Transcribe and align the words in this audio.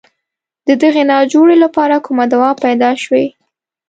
د 0.67 0.69
دغې 0.83 1.03
ناجوړې 1.11 1.55
لپاره 1.63 1.95
کومه 2.05 2.25
دوا 2.33 2.49
پیدا 2.63 2.89
شوې. 3.03 3.25